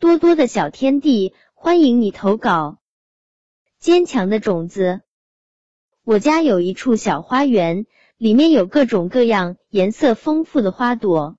[0.00, 2.78] 多多的小天地，欢迎你投稿。
[3.78, 5.02] 坚强的种子。
[6.06, 7.84] 我家有一处小花园，
[8.16, 11.36] 里面有各种各样、颜色丰富的花朵。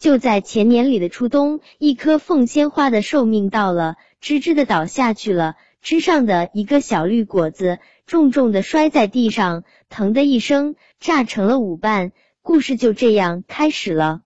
[0.00, 5.54] 就在前年里的初冬，一棵凤仙花的寿命到了，吱吱的倒下去了。
[5.80, 12.10] 枝上的一个小绿果子重重的摔在地上，疼的一声，炸成了五瓣。
[12.42, 14.22] 故事就这样开始了。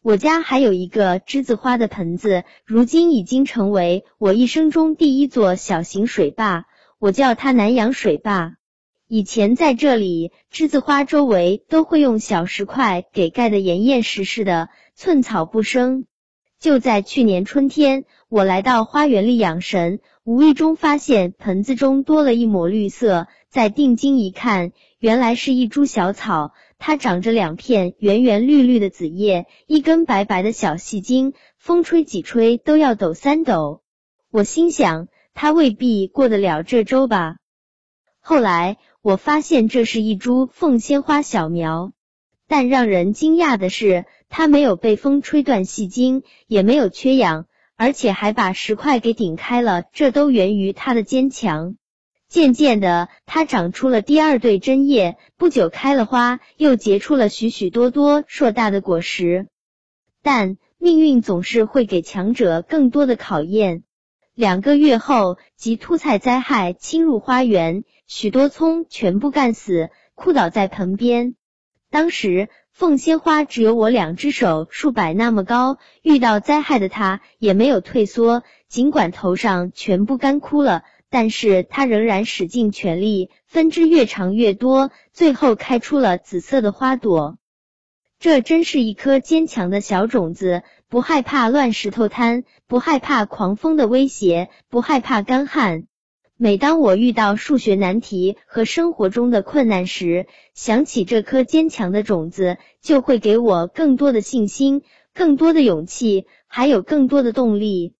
[0.00, 6.66] 我家还有一个栀子花的盆子，如今已经成为我一生中第一座小型水坝，
[7.00, 8.54] 我叫它南洋水坝。
[9.08, 16.04] 以前在这里，栀子花周围都会用小石块给盖得严严实实的，寸草不生。
[16.60, 19.98] 就在去年春天，我来到花园里养神。
[20.24, 33.82] 无意中发现盆子中多了一抹绿色，再定睛一看，原来是一株小草，它长着两片圆圆绿绿的紫叶，一根白白的小细茎，风吹几吹都要抖三抖。
[34.30, 37.36] 我心想，它未必过得了这周吧。
[38.20, 41.92] 后来我发现这是一株凤仙花小苗，
[42.46, 47.46] 但让人惊讶的是，它没有被风吹断细茎，也没有缺氧。
[47.80, 51.76] 而且还把石块给顶开了，这都源于它的坚强。
[52.28, 59.46] 渐渐的，它长出了第二对针叶，不久开了花，又结出了许许多多硕大的果实。
[60.22, 63.82] 但命运总是会给强者更多的考验。
[64.34, 71.34] 两个月后，即突菜灾害侵入花园，许多葱全部干死，枯倒在盆边。
[71.90, 72.48] 当时。
[72.70, 87.38] 凤仙花只有我两只手数百那么高，遇到灾害的它也没有退缩，尽管头上全部干枯了，但是它仍然使尽全力，分支越长越多，最后开出了紫色的花朵。
[88.18, 95.84] 这真是一颗坚强的小种子，不害怕乱石头滩，不害怕狂风的威胁，不害怕干旱。
[96.36, 104.82] 每当我遇到数学难题和生活中的困难时，想起这颗坚强的种子，就会给我更多的信心、
[105.14, 107.94] 更多的勇气，还有更多的动力，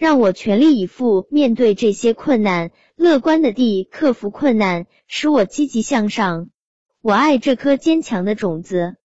[0.00, 6.48] 让我全力以赴面对这些困难，乐观的地克服困难，使我积极向上。
[7.02, 8.96] 我爱这颗坚强的种子。